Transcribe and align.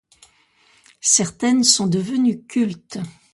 Certaines 1.03 1.63
sont 1.63 1.85
devenues 1.85 2.43
cultes. 2.47 2.97